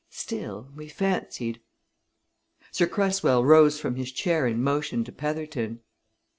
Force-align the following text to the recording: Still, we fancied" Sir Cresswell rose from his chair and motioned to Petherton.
Still, 0.09 0.67
we 0.75 0.87
fancied" 0.87 1.61
Sir 2.71 2.87
Cresswell 2.87 3.45
rose 3.45 3.79
from 3.79 3.97
his 3.97 4.11
chair 4.11 4.47
and 4.47 4.63
motioned 4.63 5.05
to 5.05 5.11
Petherton. 5.11 5.81